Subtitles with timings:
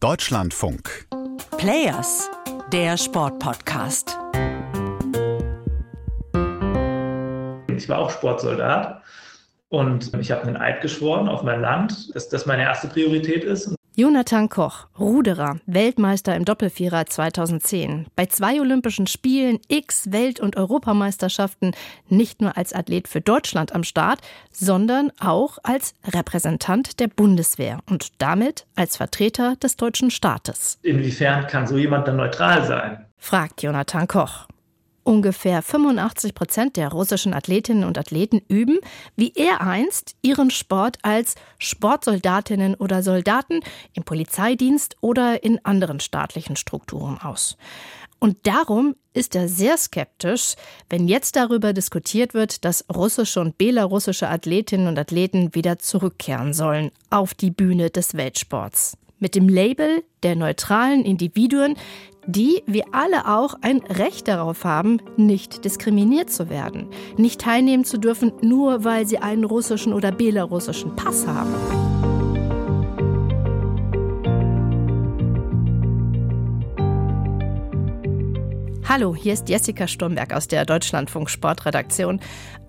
[0.00, 1.06] Deutschlandfunk.
[1.56, 2.28] Players,
[2.70, 4.18] der Sportpodcast.
[7.74, 9.02] Ich war auch Sportsoldat
[9.70, 13.75] und ich habe einen Eid geschworen auf mein Land, dass das meine erste Priorität ist.
[13.98, 18.08] Jonathan Koch, Ruderer, Weltmeister im Doppelvierer 2010.
[18.14, 21.72] Bei zwei Olympischen Spielen, X Welt- und Europameisterschaften
[22.10, 24.20] nicht nur als Athlet für Deutschland am Start,
[24.50, 30.78] sondern auch als Repräsentant der Bundeswehr und damit als Vertreter des deutschen Staates.
[30.82, 33.06] Inwiefern kann so jemand dann neutral sein?
[33.16, 34.46] fragt Jonathan Koch.
[35.06, 38.80] Ungefähr 85 Prozent der russischen Athletinnen und Athleten üben,
[39.14, 43.60] wie er einst, ihren Sport als Sportsoldatinnen oder Soldaten
[43.92, 47.56] im Polizeidienst oder in anderen staatlichen Strukturen aus.
[48.18, 50.56] Und darum ist er sehr skeptisch,
[50.90, 56.90] wenn jetzt darüber diskutiert wird, dass russische und belarussische Athletinnen und Athleten wieder zurückkehren sollen
[57.10, 58.98] auf die Bühne des Weltsports.
[59.18, 61.74] Mit dem Label der neutralen Individuen,
[62.26, 67.98] die wie alle auch ein Recht darauf haben, nicht diskriminiert zu werden, nicht teilnehmen zu
[67.98, 71.54] dürfen, nur weil sie einen russischen oder belarussischen Pass haben.
[78.88, 82.20] Hallo, hier ist Jessica Sturmberg aus der Deutschlandfunk Sportredaktion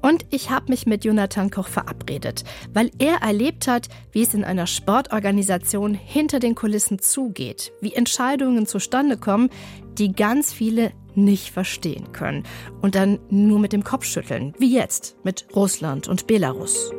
[0.01, 4.43] und ich habe mich mit Jonathan Koch verabredet, weil er erlebt hat, wie es in
[4.43, 9.51] einer Sportorganisation hinter den Kulissen zugeht, wie Entscheidungen zustande kommen,
[9.99, 12.45] die ganz viele nicht verstehen können.
[12.81, 16.91] Und dann nur mit dem Kopf schütteln, wie jetzt mit Russland und Belarus.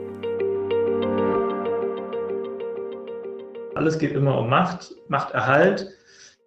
[3.74, 5.89] Alles geht immer um Macht, Machterhalt,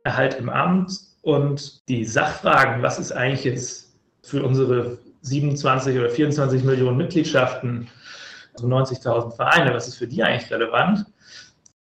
[0.06, 6.64] Erhalt im Amt und die Sachfragen, was ist eigentlich jetzt für unsere 27 oder 24
[6.64, 7.88] Millionen Mitgliedschaften,
[8.54, 11.06] also 90.000 Vereine, was ist für die eigentlich relevant?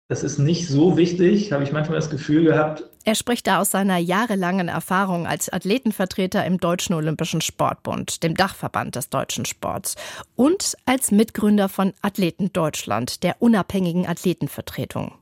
[0.08, 2.84] Das ist nicht so wichtig, habe ich manchmal das Gefühl gehabt.
[3.04, 8.96] Er spricht da aus seiner jahrelangen Erfahrung als Athletenvertreter im Deutschen Olympischen Sportbund, dem Dachverband
[8.96, 9.94] des deutschen Sports,
[10.36, 15.12] und als Mitgründer von Athleten Deutschland, der unabhängigen Athletenvertretung.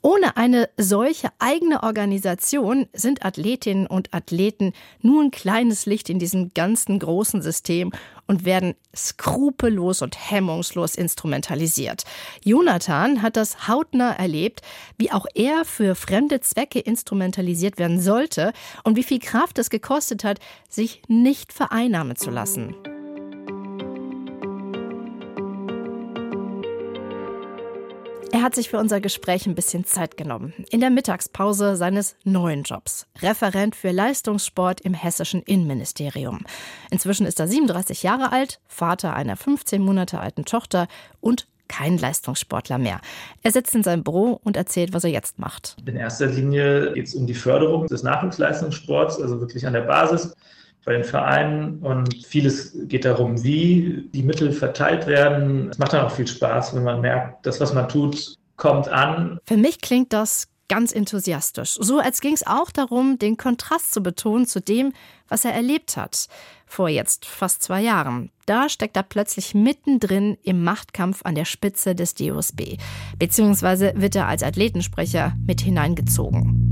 [0.00, 6.52] Ohne eine solche eigene Organisation sind Athletinnen und Athleten nur ein kleines Licht in diesem
[6.54, 7.92] ganzen großen System
[8.26, 12.04] und werden skrupellos und hemmungslos instrumentalisiert.
[12.44, 14.62] Jonathan hat das hautnah erlebt,
[14.96, 18.52] wie auch er für fremde Zwecke instrumentalisiert werden sollte
[18.84, 20.38] und wie viel Kraft es gekostet hat,
[20.68, 22.74] sich nicht vereinnahmen zu lassen.
[28.42, 30.52] Er hat sich für unser Gespräch ein bisschen Zeit genommen.
[30.68, 33.06] In der Mittagspause seines neuen Jobs.
[33.20, 36.40] Referent für Leistungssport im hessischen Innenministerium.
[36.90, 40.88] Inzwischen ist er 37 Jahre alt, Vater einer 15 Monate alten Tochter
[41.20, 43.00] und kein Leistungssportler mehr.
[43.44, 45.76] Er sitzt in seinem Büro und erzählt, was er jetzt macht.
[45.86, 50.34] In erster Linie geht es um die Förderung des Nachwuchsleistungssports, also wirklich an der Basis
[50.84, 55.70] bei den Vereinen und vieles geht darum, wie die Mittel verteilt werden.
[55.70, 59.38] Es macht dann auch viel Spaß, wenn man merkt, das, was man tut, kommt an.
[59.44, 61.76] Für mich klingt das ganz enthusiastisch.
[61.80, 64.94] So als ging es auch darum, den Kontrast zu betonen zu dem,
[65.28, 66.28] was er erlebt hat.
[66.66, 68.30] Vor jetzt fast zwei Jahren.
[68.46, 72.78] Da steckt er plötzlich mittendrin im Machtkampf an der Spitze des DOSB.
[73.18, 76.71] Beziehungsweise wird er als Athletensprecher mit hineingezogen.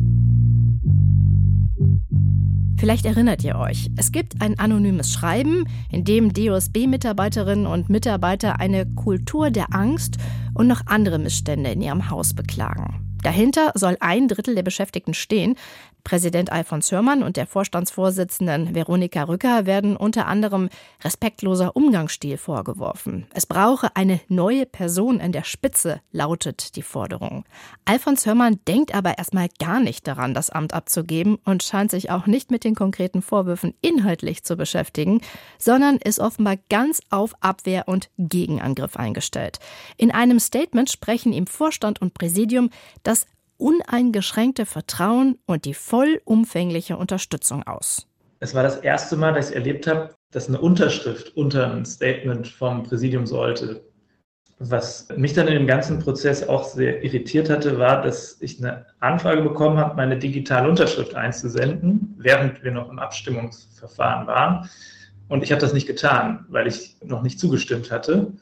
[2.80, 8.86] Vielleicht erinnert ihr euch, es gibt ein anonymes Schreiben, in dem DOSB-Mitarbeiterinnen und Mitarbeiter eine
[8.86, 10.16] Kultur der Angst
[10.54, 13.18] und noch andere Missstände in ihrem Haus beklagen.
[13.22, 15.56] Dahinter soll ein Drittel der Beschäftigten stehen.
[16.04, 20.68] Präsident Alfons Hörmann und der Vorstandsvorsitzenden Veronika Rücker werden unter anderem
[21.02, 23.26] respektloser Umgangsstil vorgeworfen.
[23.34, 27.44] Es brauche eine neue Person an der Spitze, lautet die Forderung.
[27.84, 32.26] Alfons Hörmann denkt aber erstmal gar nicht daran, das Amt abzugeben und scheint sich auch
[32.26, 35.20] nicht mit den konkreten Vorwürfen inhaltlich zu beschäftigen,
[35.58, 39.58] sondern ist offenbar ganz auf Abwehr und Gegenangriff eingestellt.
[39.96, 42.70] In einem Statement sprechen ihm Vorstand und Präsidium
[43.02, 43.26] das
[43.60, 48.06] uneingeschränkte Vertrauen und die vollumfängliche Unterstützung aus.
[48.40, 52.48] Es war das erste Mal, dass ich erlebt habe, dass eine Unterschrift unter ein Statement
[52.48, 53.84] vom Präsidium sollte.
[54.58, 58.86] Was mich dann in dem ganzen Prozess auch sehr irritiert hatte, war, dass ich eine
[59.00, 64.68] Anfrage bekommen habe, meine digitale Unterschrift einzusenden, während wir noch im Abstimmungsverfahren waren.
[65.28, 68.32] Und ich habe das nicht getan, weil ich noch nicht zugestimmt hatte.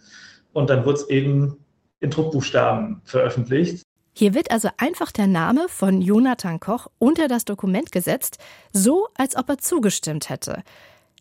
[0.53, 1.65] Und dann wurde es eben
[2.01, 3.83] in Druckbuchstaben veröffentlicht.
[4.19, 8.39] Hier wird also einfach der Name von Jonathan Koch unter das Dokument gesetzt,
[8.73, 10.65] so als ob er zugestimmt hätte.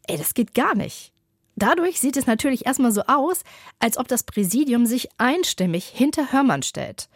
[0.08, 1.12] Ey, das geht gar nicht.
[1.56, 3.44] Dadurch sieht es natürlich erstmal so aus,
[3.78, 7.08] als ob das Präsidium sich einstimmig hinter Hörmann stellt.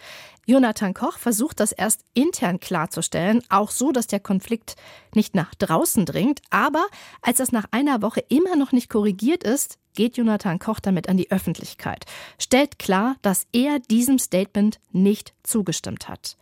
[0.52, 4.76] Jonathan Koch versucht das erst intern klarzustellen, auch so, dass der Konflikt
[5.16, 6.42] nicht nach draußen dringt.
[6.50, 6.86] Aber
[7.22, 11.16] als das nach einer Woche immer noch nicht korrigiert ist, geht Jonathan Koch damit an
[11.16, 12.04] die Öffentlichkeit,
[12.38, 16.36] stellt klar, dass er diesem Statement nicht zugestimmt hat.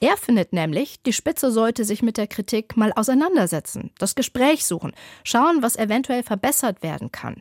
[0.00, 4.94] Er findet nämlich, die Spitze sollte sich mit der Kritik mal auseinandersetzen, das Gespräch suchen,
[5.22, 7.40] schauen, was eventuell verbessert werden kann.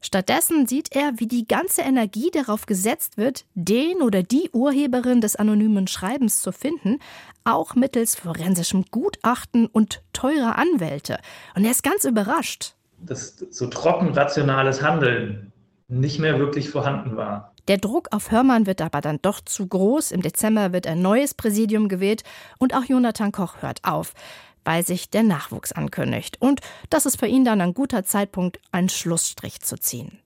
[0.00, 5.34] Stattdessen sieht er, wie die ganze Energie darauf gesetzt wird, den oder die Urheberin des
[5.36, 6.98] anonymen Schreibens zu finden,
[7.44, 11.18] auch mittels forensischem Gutachten und teurer Anwälte.
[11.56, 12.74] Und er ist ganz überrascht.
[13.00, 15.52] Dass so trocken rationales Handeln
[15.88, 17.54] nicht mehr wirklich vorhanden war.
[17.66, 20.12] Der Druck auf Hörmann wird aber dann doch zu groß.
[20.12, 22.22] Im Dezember wird ein neues Präsidium gewählt
[22.58, 24.14] und auch Jonathan Koch hört auf
[24.64, 26.40] weil sich der Nachwuchs ankündigt.
[26.40, 26.60] Und
[26.90, 30.18] das ist für ihn dann ein guter Zeitpunkt, einen Schlussstrich zu ziehen.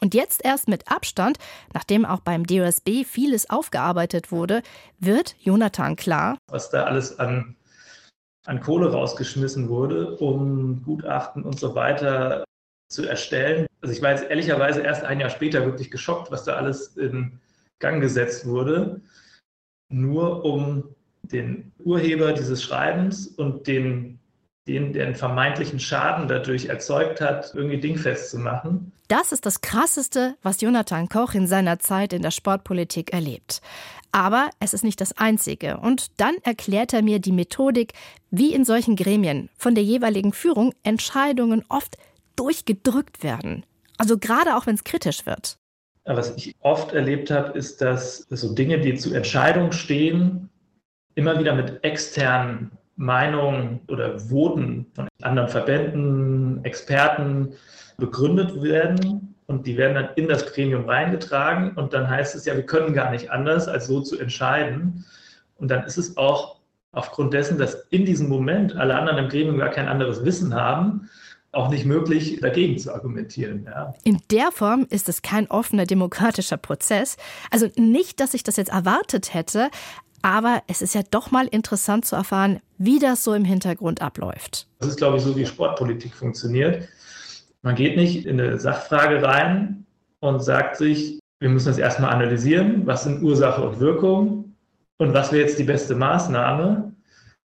[0.00, 1.38] Und jetzt erst mit Abstand,
[1.74, 4.62] nachdem auch beim DOSB vieles aufgearbeitet wurde,
[4.98, 7.56] wird Jonathan klar, was da alles an,
[8.46, 12.44] an Kohle rausgeschmissen wurde, um Gutachten und so weiter
[12.88, 13.66] zu erstellen.
[13.80, 17.40] Also ich war jetzt ehrlicherweise erst ein Jahr später wirklich geschockt, was da alles in
[17.80, 19.00] Gang gesetzt wurde,
[19.88, 24.18] nur um den Urheber dieses Schreibens und den,
[24.66, 28.92] den, der einen vermeintlichen Schaden dadurch erzeugt hat, irgendwie dingfest zu machen.
[29.08, 33.60] Das ist das Krasseste, was Jonathan Koch in seiner Zeit in der Sportpolitik erlebt.
[34.12, 35.78] Aber es ist nicht das Einzige.
[35.78, 37.92] Und dann erklärt er mir die Methodik,
[38.30, 41.96] wie in solchen Gremien von der jeweiligen Führung Entscheidungen oft
[42.36, 43.64] durchgedrückt werden.
[43.98, 45.58] Also gerade auch wenn es kritisch wird.
[46.04, 50.48] Was ich oft erlebt habe, ist, dass so Dinge, die zu Entscheidungen stehen,
[51.18, 57.54] immer wieder mit externen Meinungen oder Voten von anderen Verbänden, Experten
[57.96, 59.34] begründet werden.
[59.46, 61.72] Und die werden dann in das Gremium reingetragen.
[61.72, 65.04] Und dann heißt es ja, wir können gar nicht anders, als so zu entscheiden.
[65.56, 66.60] Und dann ist es auch
[66.92, 71.08] aufgrund dessen, dass in diesem Moment alle anderen im Gremium gar kein anderes Wissen haben,
[71.50, 73.64] auch nicht möglich, dagegen zu argumentieren.
[73.64, 73.94] Ja.
[74.04, 77.16] In der Form ist es kein offener demokratischer Prozess.
[77.50, 79.70] Also nicht, dass ich das jetzt erwartet hätte,
[80.22, 84.66] aber es ist ja doch mal interessant zu erfahren, wie das so im Hintergrund abläuft.
[84.78, 86.88] Das ist, glaube ich, so, wie Sportpolitik funktioniert.
[87.62, 89.86] Man geht nicht in eine Sachfrage rein
[90.20, 94.56] und sagt sich, wir müssen das erstmal analysieren, was sind Ursache und Wirkung
[94.98, 96.92] und was wäre jetzt die beste Maßnahme,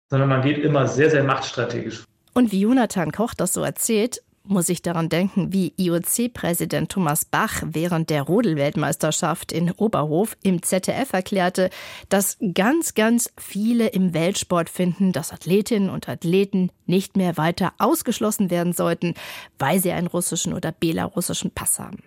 [0.09, 2.03] sondern man geht immer sehr, sehr machtstrategisch.
[2.33, 7.63] Und wie Jonathan Koch das so erzählt, muss ich daran denken, wie IOC-Präsident Thomas Bach
[7.65, 11.69] während der Rodelweltmeisterschaft in Oberhof im ZDF erklärte,
[12.09, 18.49] dass ganz, ganz viele im Weltsport finden, dass Athletinnen und Athleten nicht mehr weiter ausgeschlossen
[18.49, 19.13] werden sollten,
[19.59, 22.03] weil sie einen russischen oder belarussischen Pass haben.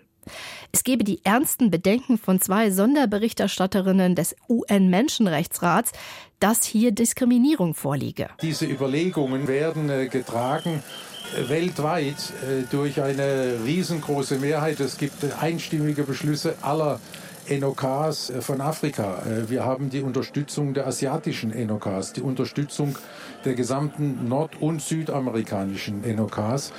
[0.72, 5.92] Es gebe die ernsten Bedenken von zwei Sonderberichterstatterinnen des UN-Menschenrechtsrats,
[6.38, 8.28] dass hier Diskriminierung vorliege.
[8.42, 10.82] Diese Überlegungen werden äh, getragen
[11.48, 14.80] weltweit äh, durch eine riesengroße Mehrheit.
[14.80, 17.00] Es gibt einstimmige Beschlüsse aller
[17.48, 19.22] NOKs äh, von Afrika.
[19.22, 22.96] Äh, wir haben die Unterstützung der asiatischen NOKs, die Unterstützung
[23.44, 26.72] der gesamten nord- und südamerikanischen NOKs.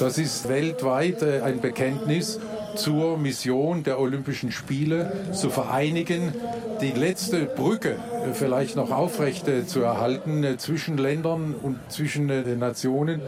[0.00, 2.38] Das ist weltweit ein Bekenntnis
[2.76, 6.32] zur Mission der Olympischen Spiele zu vereinigen,
[6.80, 7.96] die letzte Brücke
[8.32, 13.20] vielleicht noch aufrecht zu erhalten zwischen Ländern und zwischen den Nationen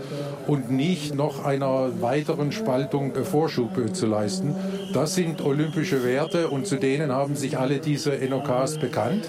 [0.46, 4.54] und nicht noch einer weiteren Spaltung Vorschub zu leisten.
[4.92, 9.28] Das sind olympische Werte und zu denen haben sich alle diese NOKs bekannt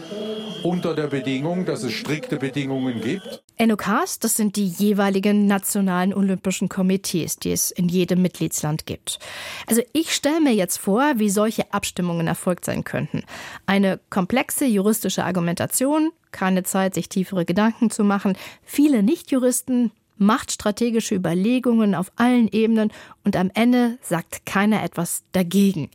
[0.63, 3.43] unter der Bedingung, dass es strikte Bedingungen gibt.
[3.59, 9.19] NOKs, das sind die jeweiligen nationalen olympischen Komitees, die es in jedem Mitgliedsland gibt.
[9.65, 13.23] Also ich stelle mir jetzt vor, wie solche Abstimmungen erfolgt sein könnten.
[13.65, 21.95] Eine komplexe juristische Argumentation, keine Zeit, sich tiefere Gedanken zu machen, viele Nichtjuristen, machtstrategische Überlegungen
[21.95, 22.91] auf allen Ebenen
[23.23, 25.89] und am Ende sagt keiner etwas dagegen.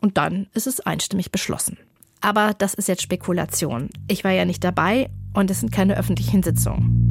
[0.00, 1.78] Und dann ist es einstimmig beschlossen.
[2.20, 3.90] Aber das ist jetzt Spekulation.
[4.08, 7.06] Ich war ja nicht dabei und es sind keine öffentlichen Sitzungen.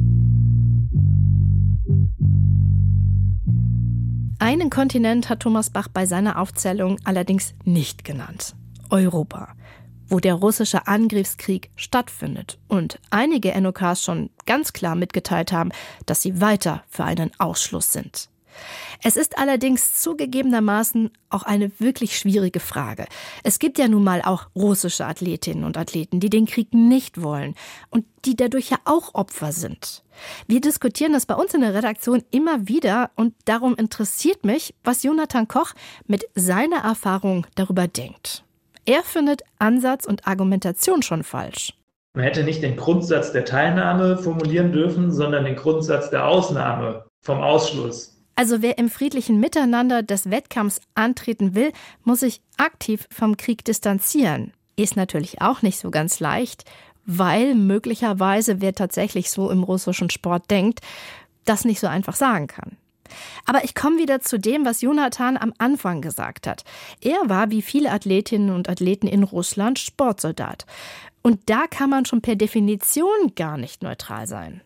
[4.38, 8.54] Einen Kontinent hat Thomas Bach bei seiner Aufzählung allerdings nicht genannt.
[8.90, 9.54] Europa,
[10.08, 15.70] wo der russische Angriffskrieg stattfindet und einige NOKs schon ganz klar mitgeteilt haben,
[16.04, 18.28] dass sie weiter für einen Ausschluss sind.
[19.02, 23.06] Es ist allerdings zugegebenermaßen auch eine wirklich schwierige Frage.
[23.42, 27.54] Es gibt ja nun mal auch russische Athletinnen und Athleten, die den Krieg nicht wollen
[27.90, 30.02] und die dadurch ja auch Opfer sind.
[30.46, 35.02] Wir diskutieren das bei uns in der Redaktion immer wieder und darum interessiert mich, was
[35.02, 35.72] Jonathan Koch
[36.06, 38.44] mit seiner Erfahrung darüber denkt.
[38.84, 41.74] Er findet Ansatz und Argumentation schon falsch.
[42.14, 47.42] Man hätte nicht den Grundsatz der Teilnahme formulieren dürfen, sondern den Grundsatz der Ausnahme vom
[47.42, 48.15] Ausschluss.
[48.36, 51.72] Also wer im friedlichen Miteinander des Wettkampfs antreten will,
[52.04, 54.52] muss sich aktiv vom Krieg distanzieren.
[54.76, 56.64] Ist natürlich auch nicht so ganz leicht,
[57.06, 60.80] weil möglicherweise wer tatsächlich so im russischen Sport denkt,
[61.46, 62.76] das nicht so einfach sagen kann.
[63.46, 66.64] Aber ich komme wieder zu dem, was Jonathan am Anfang gesagt hat.
[67.00, 70.66] Er war wie viele Athletinnen und Athleten in Russland Sportsoldat.
[71.22, 74.60] Und da kann man schon per Definition gar nicht neutral sein.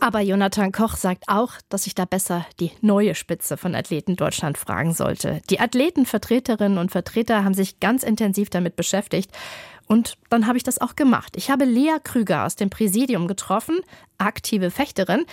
[0.00, 4.58] Aber Jonathan Koch sagt auch, dass ich da besser die neue Spitze von Athleten Deutschland
[4.58, 5.40] fragen sollte.
[5.50, 9.30] Die Athletenvertreterinnen und Vertreter haben sich ganz intensiv damit beschäftigt.
[9.88, 11.36] Und dann habe ich das auch gemacht.
[11.36, 13.80] Ich habe Lea Krüger aus dem Präsidium getroffen,
[14.18, 15.24] aktive Fechterin,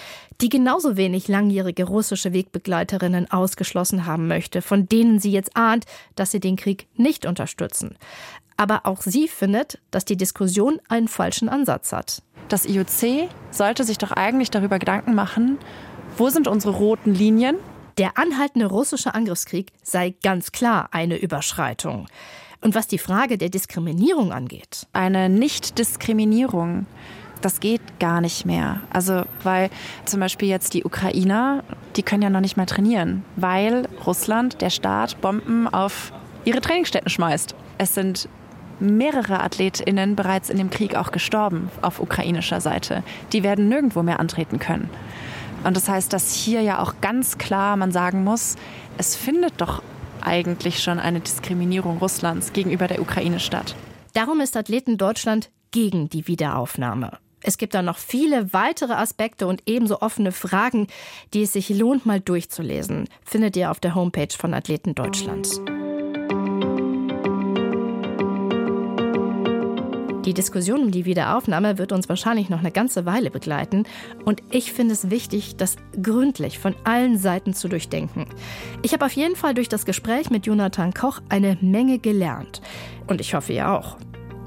[0.42, 6.32] die genauso wenig langjährige russische Wegbegleiterinnen ausgeschlossen haben möchte, von denen sie jetzt ahnt, dass
[6.32, 7.98] sie den Krieg nicht unterstützen.
[8.56, 12.22] Aber auch sie findet, dass die Diskussion einen falschen Ansatz hat.
[12.50, 15.58] Das IOC sollte sich doch eigentlich darüber Gedanken machen,
[16.18, 17.58] wo sind unsere roten Linien?
[17.98, 22.08] Der anhaltende russische Angriffskrieg sei ganz klar eine Überschreitung.
[22.62, 24.88] Und was die Frage der Diskriminierung angeht.
[24.94, 26.86] Eine Nichtdiskriminierung,
[27.42, 28.82] das geht gar nicht mehr.
[28.90, 29.70] Also, weil
[30.06, 31.64] zum Beispiel jetzt die Ukrainer,
[31.96, 36.14] die können ja noch nicht mal trainieren, weil Russland, der Staat, Bomben auf
[36.46, 37.54] ihre Trainingsstätten schmeißt.
[37.78, 38.30] Es sind
[38.80, 43.04] mehrere AthletInnen bereits in dem Krieg auch gestorben auf ukrainischer Seite.
[43.32, 44.90] Die werden nirgendwo mehr antreten können.
[45.64, 48.56] Und das heißt, dass hier ja auch ganz klar man sagen muss,
[48.98, 49.82] es findet doch
[50.22, 53.76] eigentlich schon eine Diskriminierung Russlands gegenüber der Ukraine statt.
[54.14, 57.18] Darum ist Athleten Deutschland gegen die Wiederaufnahme.
[57.42, 60.88] Es gibt da noch viele weitere Aspekte und ebenso offene Fragen,
[61.34, 63.10] die es sich lohnt, mal durchzulesen.
[63.26, 65.60] Findet ihr auf der Homepage von Athleten Deutschland.
[70.26, 73.84] Die Diskussion um die Wiederaufnahme wird uns wahrscheinlich noch eine ganze Weile begleiten.
[74.24, 78.28] Und ich finde es wichtig, das gründlich von allen Seiten zu durchdenken.
[78.84, 82.62] Ich habe auf jeden Fall durch das Gespräch mit Jonathan Koch eine Menge gelernt.
[83.08, 83.98] Und ich hoffe, ihr auch.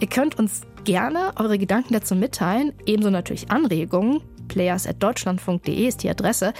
[0.00, 4.23] Ihr könnt uns gerne eure Gedanken dazu mitteilen, ebenso natürlich Anregungen.
[4.49, 6.54] players.deutschlandfunk.de ist die Adresse.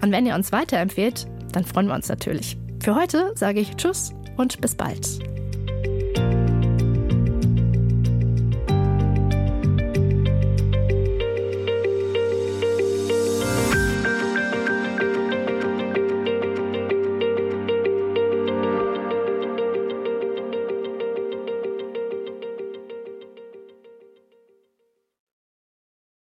[0.00, 2.56] Und wenn ihr uns weiterempfehlt, dann freuen wir uns natürlich.
[2.80, 5.29] Für heute sage ich Tschüss und bis bald.